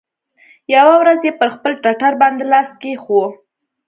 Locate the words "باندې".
2.21-2.43